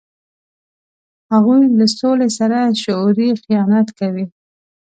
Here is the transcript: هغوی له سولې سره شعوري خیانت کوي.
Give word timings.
هغوی 1.31 1.61
له 1.79 1.85
سولې 1.99 2.29
سره 2.37 2.57
شعوري 2.83 3.29
خیانت 3.43 3.87
کوي. 3.99 4.25